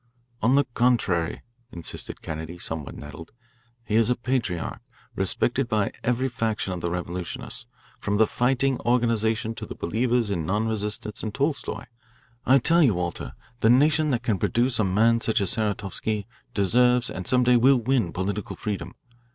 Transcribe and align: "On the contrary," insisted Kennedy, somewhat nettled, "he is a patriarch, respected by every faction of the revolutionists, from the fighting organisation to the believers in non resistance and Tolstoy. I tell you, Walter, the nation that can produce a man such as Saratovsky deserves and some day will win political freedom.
"On 0.41 0.55
the 0.55 0.63
contrary," 0.73 1.43
insisted 1.71 2.23
Kennedy, 2.23 2.57
somewhat 2.57 2.95
nettled, 2.97 3.31
"he 3.83 3.93
is 3.93 4.09
a 4.09 4.15
patriarch, 4.15 4.81
respected 5.15 5.69
by 5.69 5.91
every 6.03 6.27
faction 6.27 6.73
of 6.73 6.81
the 6.81 6.89
revolutionists, 6.89 7.67
from 7.99 8.17
the 8.17 8.25
fighting 8.25 8.79
organisation 8.79 9.53
to 9.53 9.63
the 9.67 9.75
believers 9.75 10.31
in 10.31 10.43
non 10.43 10.67
resistance 10.67 11.21
and 11.21 11.35
Tolstoy. 11.35 11.85
I 12.47 12.57
tell 12.57 12.81
you, 12.81 12.95
Walter, 12.95 13.33
the 13.59 13.69
nation 13.69 14.09
that 14.09 14.23
can 14.23 14.39
produce 14.39 14.79
a 14.79 14.83
man 14.83 15.21
such 15.21 15.39
as 15.39 15.51
Saratovsky 15.55 16.25
deserves 16.55 17.11
and 17.11 17.27
some 17.27 17.43
day 17.43 17.55
will 17.55 17.77
win 17.77 18.11
political 18.11 18.55
freedom. 18.55 18.95